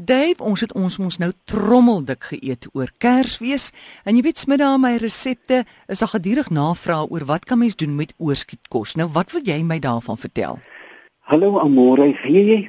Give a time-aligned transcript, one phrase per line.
[0.00, 3.72] Dave, ons het ons mos nou trommeldik geëet oor Kersfees
[4.06, 7.96] en jy weet smiddag my resepte is daar gedurig navraag oor wat kan mens doen
[7.98, 8.94] met oorskietkos.
[8.94, 10.60] Nou wat wil jy my daarvan vertel?
[11.26, 12.60] Hallo Amore, weet jy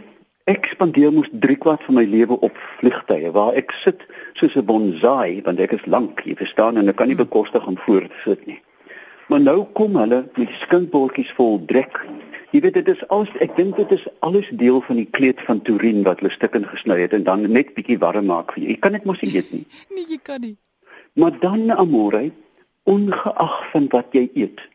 [0.49, 4.01] ek spandeer mos 3 kwart van my lewe op vliegtye waar ek sit
[4.33, 7.29] soos 'n bonsai want ek is lank, jy verstaan en ek kan nie hmm.
[7.29, 8.57] bekostig om voor te sit nie.
[9.29, 11.93] Maar nou kom hulle met skinkbordjies vol drek
[12.49, 15.59] Jy weet dit is alles ek dink dit is alles deel van die kleed van
[15.61, 18.71] Turin wat hulle stukken gesny het en dan net bietjie warm maak vir jou.
[18.71, 19.65] Jy kan dit mos nie eet nie.
[19.93, 20.55] Nee, jy kan nie.
[21.13, 22.31] Maar dan amore,
[22.89, 24.65] ongeag van wat jy eet,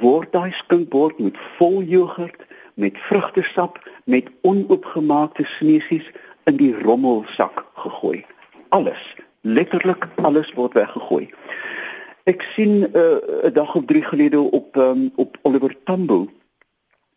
[0.00, 2.48] word daai skinkbord met vol jogurt,
[2.80, 3.76] met vrugtesap,
[4.08, 6.08] met onoopgemaakte sneesies
[6.48, 8.22] in die rommelsak gegooi.
[8.72, 9.02] Alles,
[9.44, 11.26] letterlik alles word weggegooi.
[12.24, 16.28] Ek sien eh, 'n uh, dag of 3 gelede op um, op Oliver Tambo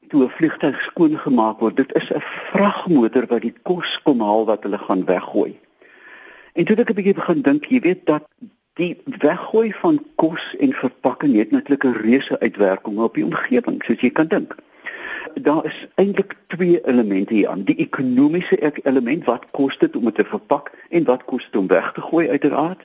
[0.08, 4.46] toe 'n vliegtuig skoon gemaak word, dit is 'n vragmotor wat die kos kom haal
[4.46, 5.60] wat hulle gaan weggooi.
[6.54, 8.24] En toe ek 'n bietjie begin dink, jy weet dat
[8.74, 14.02] die weggooi van kos en verpakking het natuurlik 'n reuse uitwerking op die omgewing, soos
[14.02, 14.56] jy kan dink.
[15.34, 17.64] Daar is eintlik twee elemente hier aan.
[17.64, 21.68] Die ekonomiese element, wat kos dit om dit te verpak en wat kos dit om
[21.68, 22.84] weg te gooi uiteraard?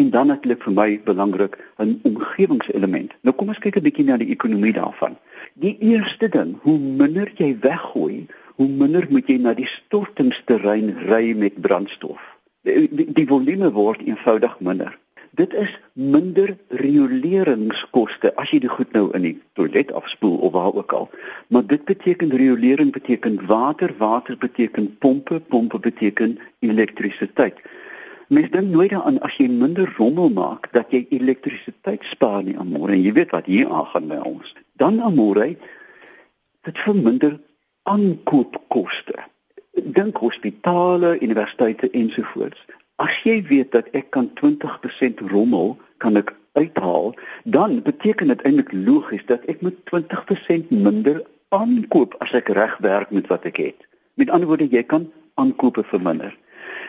[0.00, 3.10] En dan natuurlik vir my belangrik 'n omgewingselement.
[3.20, 5.16] Nou kom ons kyk 'n bietjie na die ekonomie daarvan.
[5.54, 11.34] Die eerste ding, hoe minder jy weggooi, hoe minder moet jy na die stortingsterrein ry
[11.36, 12.20] met brandstof.
[12.62, 14.98] Die, die, die volume word eenvoudig minder.
[15.30, 20.74] Dit is minder rioleringskoste as jy dit goed nou in die toilet afspoel of waar
[20.74, 21.10] ook al.
[21.48, 27.60] Maar dit beteken riolering beteken water, water beteken pompe, pompe beteken elektrisiteit.
[28.30, 32.94] Mens dink nooit daaraan as jy minder rommel maak dat jy elektrisiteit spaar nie amore
[32.94, 34.52] en jy weet wat hier aangaan by ons.
[34.78, 35.46] Dan amore
[36.68, 37.32] dit verminder
[37.90, 39.16] aankoopkoste.
[39.96, 42.60] Dink hospitale, universiteite ensovoorts.
[43.02, 48.70] As jy weet dat ek kan 20% rommel kan ek uithaal, dan beteken dit eintlik
[48.86, 51.18] logies dat ek moet 20% minder
[51.50, 53.90] aankoop as ek reg werk met wat ek het.
[54.14, 56.38] Met ander woorde, jy kan aankope verminder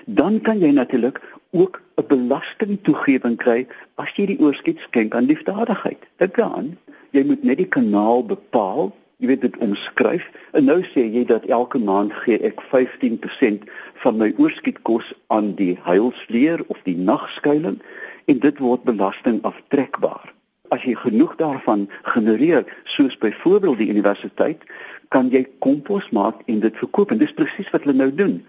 [0.06, 6.01] dan kan jy natuurlik ook 'n belastingtoegewing kry as jy die oorskiet skenk aan liefdadigheid.
[6.17, 6.78] Dink daaraan,
[7.12, 11.45] jy moet net die kanaal bepaal, jy weet dit omskryf en nou sê jy dat
[11.45, 13.67] elke maand gee ek 15%
[14.03, 17.81] van my oorskietkos aan die heilsleer of die nagskuiling
[18.25, 20.33] en dit word belasting aftrekbaar.
[20.72, 24.63] As jy genoeg daarvan genereer, soos byvoorbeeld die universiteit,
[25.09, 28.39] kan jy kompos maak en dit verkoop en dis presies wat hulle nou doen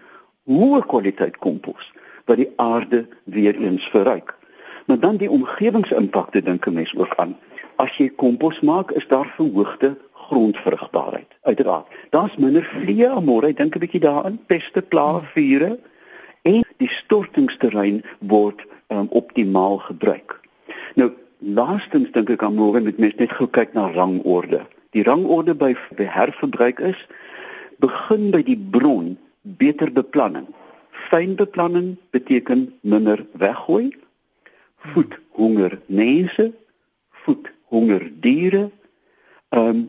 [0.49, 1.91] hoë kwaliteit kompos
[2.25, 4.35] wat die aarde weer eens verryk.
[4.85, 7.37] Maar dan die omgewingsimpakte dink 'n mens ook aan.
[7.75, 11.27] As jy kompos maak, is daar verhoogde grondvrugbaarheid.
[11.41, 11.87] Uiteraard.
[12.09, 15.79] Daar's minder vliee amore, dink 'n bietjie daaraan, peste, plaae, vure
[16.41, 20.39] en die stortingsterrein word um, optimaal gebruik.
[20.95, 24.65] Nou, laastens dink ek amore met mens net gou kyk na rangorde.
[24.91, 27.07] Die rangorde by herverbruik is
[27.77, 30.47] begin by die bron beter beplanning.
[30.91, 33.91] Fyn beplanning beteken minder weggooi.
[34.77, 36.51] Voed honger mense,
[37.23, 38.69] voed honger diere.
[39.49, 39.83] Ehm um,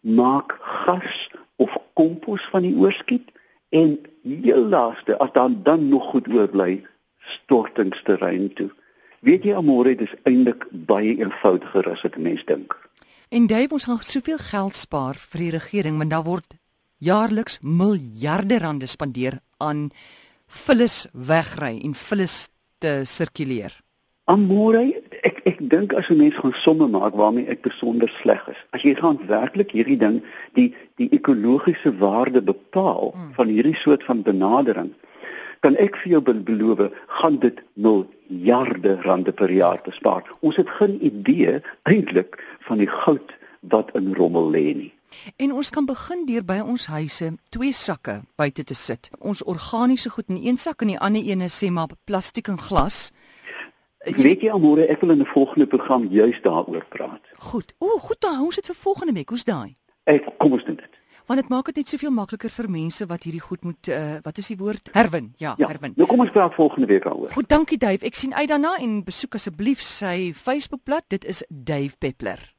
[0.00, 3.32] maak gas of kompos van die oorskiet
[3.68, 6.84] en heel laaste as dan dan nog goed oorbly
[7.18, 8.70] stortingsterrein toe.
[9.20, 12.76] Weet jy amore dis eintlik baie eenvoudiger as wat mense dink.
[13.28, 16.54] En Dave ons gaan soveel geld spaar vir die regering want daar word
[16.98, 19.90] jaarliks miljarde rande spandeer aan
[20.46, 22.48] vullis wegry en vullis
[22.78, 23.74] te sirkuleer.
[24.28, 24.82] Amore,
[25.24, 28.60] ek ek dink as 'n mens gaan somme maak waarmee ek besonder sleg is.
[28.76, 30.22] As jy gaan werklik hierdie ding
[30.54, 33.32] die die ekologiese waarde bepaal hmm.
[33.32, 34.92] van hierdie soort van benadering,
[35.60, 40.22] kan ek vir jou beloof, gaan dit miljarde rande per jaar bespaar.
[40.40, 42.36] Ons het geen idee eintlik
[42.68, 44.92] van die goud wat in rommel lê nie.
[45.36, 49.10] En ons kan begin deur by ons huise twee sakke buite te sit.
[49.18, 53.10] Ons organiese goed in een sak en die ander een sê maar plastiek en glas.
[54.04, 57.22] Weet jy almore ek wil in 'n volgende program juist daaroor praat.
[57.38, 57.74] Goed.
[57.78, 59.28] O, goed dan, hoe is dit vir volgende week?
[59.28, 59.74] Hoe's daai?
[60.04, 60.98] Ek kom ons doen dit.
[61.26, 64.38] Want dit maak dit net soveel makliker vir mense wat hierdie goed moet uh, wat
[64.38, 64.88] is die woord?
[64.92, 65.34] Herwin.
[65.36, 65.92] Ja, ja, herwin.
[65.96, 67.30] Nou kom ons praat volgende week daaroor.
[67.30, 68.06] Goed, dankie Dave.
[68.06, 71.04] Ek sien uit daarna en besoek asseblief sy Facebookblad.
[71.08, 72.57] Dit is Dave Peppler.